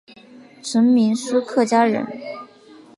[0.63, 2.03] 陈铭枢客家人。